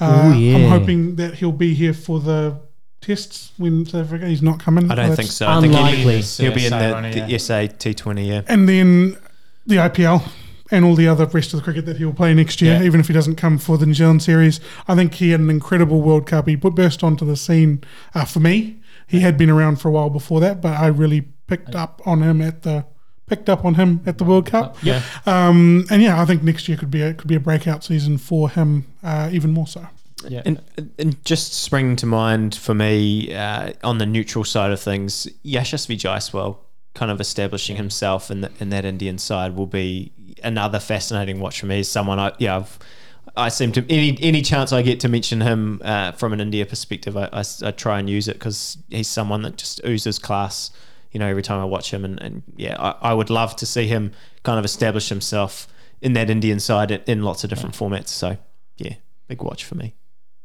[0.00, 0.56] Uh, Ooh, yeah.
[0.56, 2.60] I'm hoping that he'll be here for the
[3.00, 4.26] tests when South Africa.
[4.26, 4.90] He's not coming.
[4.90, 5.46] I don't think so.
[5.46, 6.20] I think Unlikely.
[6.20, 7.38] he'll, he'll be in the, the.
[7.38, 8.26] SA T20.
[8.26, 8.42] Yeah.
[8.48, 9.16] And then
[9.66, 10.22] the IPL
[10.70, 12.82] and all the other rest of the cricket that he'll play next year, Yeah.
[12.84, 14.60] even if he doesn't come for the New Zealand series.
[14.88, 16.48] I think he had an incredible World Cup.
[16.48, 17.82] He put burst onto the scene
[18.14, 18.76] uh, for me.
[19.06, 22.22] He had been around for a while before that, but I really picked up on
[22.22, 22.86] him at the
[23.26, 24.76] picked up on him at the World Cup.
[24.82, 27.84] yeah Um, and yeah, I think next year could be a could be a breakout
[27.84, 29.86] season for him, uh, even more so.
[30.28, 30.60] yeah And,
[30.98, 35.96] and just springing to mind for me uh, on the neutral side of things, Yashasvi
[35.98, 36.56] Jaiswal
[36.94, 41.60] kind of establishing himself in, the, in that Indian side will be another fascinating watch
[41.60, 41.76] for me.
[41.76, 42.78] He's someone I yeah I've,
[43.36, 46.64] I seem to any any chance I get to mention him uh, from an India
[46.66, 50.70] perspective, I try and use it because he's someone that just oozes class.
[51.10, 53.66] You know, every time I watch him, and, and yeah, I, I would love to
[53.66, 55.68] see him kind of establish himself
[56.00, 58.08] in that Indian side in, in lots of different formats.
[58.08, 58.36] So
[58.76, 58.94] yeah,
[59.28, 59.94] big watch for me.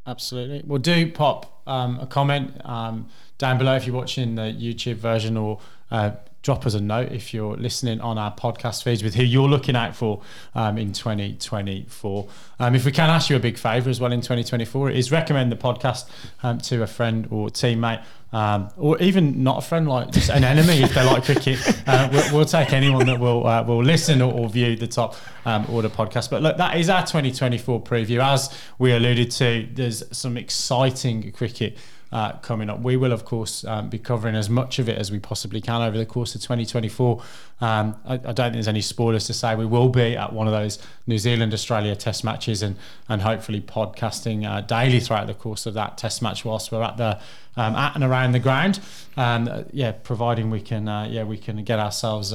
[0.05, 0.63] Absolutely.
[0.65, 3.07] Well, do pop um, a comment um,
[3.37, 5.59] down below if you're watching the YouTube version, or
[5.91, 9.49] uh, drop us a note if you're listening on our podcast feeds with who you're
[9.49, 10.21] looking out for
[10.55, 12.27] um, in 2024.
[12.59, 15.11] Um, if we can ask you a big favour as well in 2024, it is
[15.11, 16.09] recommend the podcast
[16.43, 18.03] um, to a friend or teammate.
[18.31, 21.59] Um, or even not a friend, like just an enemy if they like cricket.
[21.87, 25.15] Uh, we'll, we'll take anyone that will uh, will listen or, or view the top
[25.45, 26.29] um, order podcast.
[26.29, 28.23] But look, that is our 2024 preview.
[28.23, 31.75] As we alluded to, there's some exciting cricket
[32.11, 32.81] uh, coming up.
[32.81, 35.81] We will, of course, um, be covering as much of it as we possibly can
[35.81, 37.21] over the course of 2024.
[37.61, 40.47] Um, I, I don't think there's any spoilers to say we will be at one
[40.47, 42.75] of those New Zealand Australia Test matches and
[43.07, 46.97] and hopefully podcasting uh, daily throughout the course of that Test match whilst we're at
[46.97, 47.19] the
[47.57, 48.79] um, at and around the ground.
[49.17, 52.33] Um, uh, yeah, providing we can uh, yeah we can get ourselves.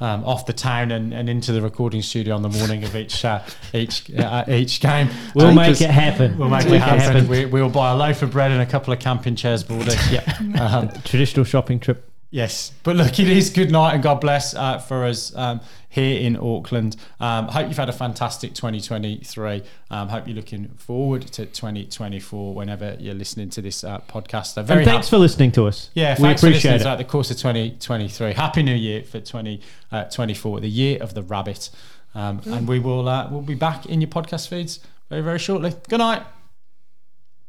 [0.00, 3.24] Um, off the town and, and into the recording studio on the morning of each
[3.24, 3.42] uh,
[3.74, 5.08] each uh, each game.
[5.34, 6.38] We'll make it happen.
[6.38, 7.26] We'll make it happen.
[7.26, 9.96] We, we'll buy a loaf of bread and a couple of camping chairs, Baldy.
[10.12, 10.60] Yep.
[10.60, 12.08] Um, Traditional shopping trip.
[12.30, 15.60] Yes, but look, it is good night and God bless uh, for us um,
[15.90, 16.96] here in Auckland.
[17.18, 19.62] Um, hope you've had a fantastic 2023.
[19.90, 24.54] Um, hope you're looking forward to 2024 whenever you're listening to this uh, podcast.
[24.54, 25.90] So very and thanks happy- for listening to us.
[25.94, 26.82] yeah, we thanks for appreciate listening it.
[26.82, 28.32] throughout the course of 2023.
[28.34, 31.70] Happy New Year for 2024, the year of the rabbit.
[32.14, 35.72] Um, And we will uh, we'll be back in your podcast feeds very, very shortly.
[35.88, 36.22] Good night.